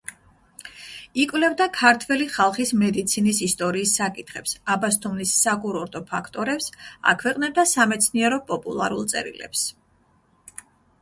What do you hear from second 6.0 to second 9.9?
ფაქტორებს; აქვეყნებდა სამეცნიერო–პოპულარულ წერილებს.